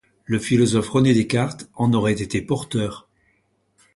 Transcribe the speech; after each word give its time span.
Le 0.25 0.39
philosophe 0.39 0.89
René 0.89 1.13
Descartes 1.13 1.69
en 1.75 1.93
aurait 1.93 2.23
été 2.23 2.41
porteur. 2.41 3.07